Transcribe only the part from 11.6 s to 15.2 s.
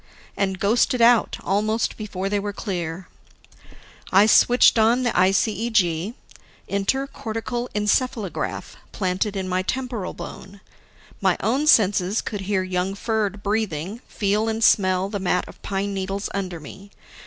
senses could hear young Ferd breathing, feel and smell the